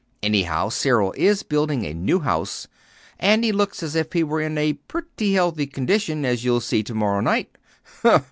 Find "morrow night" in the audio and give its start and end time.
6.95-7.55